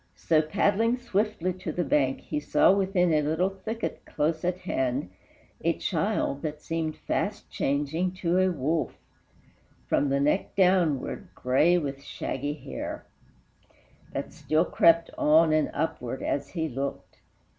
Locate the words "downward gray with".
10.55-12.01